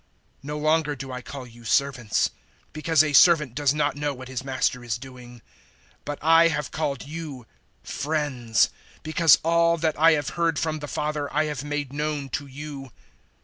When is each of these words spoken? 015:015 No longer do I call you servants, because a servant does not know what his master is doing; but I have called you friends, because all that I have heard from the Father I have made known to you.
015:015 0.43 0.43
No 0.45 0.57
longer 0.57 0.95
do 0.95 1.11
I 1.11 1.21
call 1.21 1.45
you 1.45 1.63
servants, 1.63 2.31
because 2.73 3.03
a 3.03 3.13
servant 3.13 3.53
does 3.53 3.71
not 3.71 3.95
know 3.95 4.15
what 4.15 4.29
his 4.29 4.43
master 4.43 4.83
is 4.83 4.97
doing; 4.97 5.43
but 6.05 6.17
I 6.23 6.47
have 6.47 6.71
called 6.71 7.05
you 7.05 7.45
friends, 7.83 8.69
because 9.03 9.37
all 9.43 9.77
that 9.77 9.99
I 9.99 10.13
have 10.13 10.29
heard 10.29 10.57
from 10.57 10.79
the 10.79 10.87
Father 10.87 11.31
I 11.31 11.43
have 11.45 11.63
made 11.63 11.93
known 11.93 12.29
to 12.29 12.47
you. 12.47 12.89